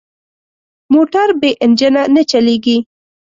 موټر 0.93 1.27
بې 1.41 1.51
انجن 1.63 1.95
نه 2.15 2.23
چلېږي. 2.29 2.77